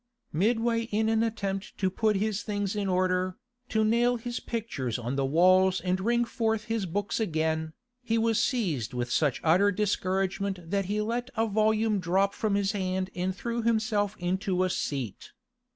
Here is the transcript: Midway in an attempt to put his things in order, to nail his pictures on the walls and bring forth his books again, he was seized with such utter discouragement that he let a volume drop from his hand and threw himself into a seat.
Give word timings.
Midway 0.33 0.85
in 0.85 1.09
an 1.09 1.21
attempt 1.21 1.77
to 1.77 1.91
put 1.91 2.15
his 2.15 2.41
things 2.41 2.75
in 2.75 2.87
order, 2.87 3.37
to 3.69 3.83
nail 3.85 4.17
his 4.17 4.39
pictures 4.39 4.97
on 4.97 5.15
the 5.15 5.27
walls 5.27 5.79
and 5.79 5.97
bring 5.97 6.25
forth 6.25 6.63
his 6.63 6.87
books 6.87 7.19
again, 7.19 7.73
he 8.01 8.17
was 8.17 8.41
seized 8.41 8.95
with 8.95 9.11
such 9.11 9.39
utter 9.43 9.71
discouragement 9.71 10.71
that 10.71 10.85
he 10.85 11.01
let 11.01 11.29
a 11.37 11.45
volume 11.45 11.99
drop 11.99 12.33
from 12.33 12.55
his 12.55 12.71
hand 12.71 13.11
and 13.15 13.35
threw 13.35 13.61
himself 13.61 14.15
into 14.17 14.63
a 14.63 14.71
seat. 14.71 15.33